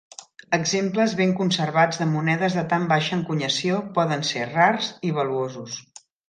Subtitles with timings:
[0.57, 5.79] Exemples ben conservats de monedes de tan baixa encunyació poden ser rars i valuosos.